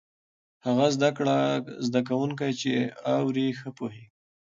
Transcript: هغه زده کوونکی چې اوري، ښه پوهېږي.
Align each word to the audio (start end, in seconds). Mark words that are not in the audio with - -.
هغه 0.65 0.85
زده 1.85 2.01
کوونکی 2.09 2.51
چې 2.61 2.71
اوري، 3.15 3.47
ښه 3.59 3.69
پوهېږي. 3.77 4.05